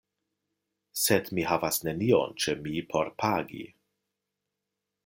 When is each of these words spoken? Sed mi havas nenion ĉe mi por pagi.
Sed 1.01 1.29
mi 1.39 1.45
havas 1.51 1.79
nenion 1.89 2.35
ĉe 2.45 2.57
mi 2.65 2.85
por 2.95 3.13
pagi. 3.25 3.63